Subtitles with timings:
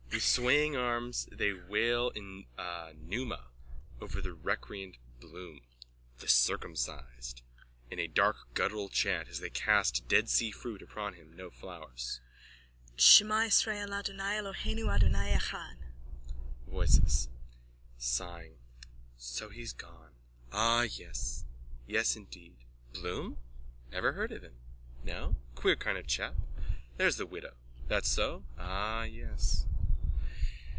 [0.13, 2.45] With swaying arms they wail in
[2.95, 3.47] pneuma
[3.99, 5.61] over the recreant Bloom.)_
[6.19, 7.41] THE CIRCUMCISED:
[7.89, 12.19] (In dark guttural chant as they cast dead sea fruit upon him, no flowers.)
[12.97, 15.77] Shema Israel Adonai Elohenu Adonai Echad.
[16.67, 17.29] VOICES:
[19.17, 20.13] So he's gone.
[20.51, 21.45] Ah yes.
[21.87, 22.57] Yes, indeed.
[22.93, 23.37] Bloom?
[23.91, 24.57] Never heard of him.
[25.03, 25.37] No?
[25.55, 26.35] Queer kind of chap.
[26.97, 27.55] There's the widow.
[27.87, 28.43] That so?
[28.59, 29.65] Ah, yes.